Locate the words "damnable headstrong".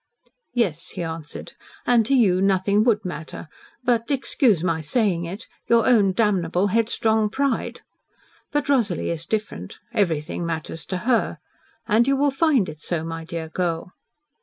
6.11-7.29